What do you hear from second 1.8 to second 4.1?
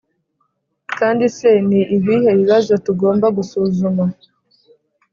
ibihe bibazo tugomba gusuzuma?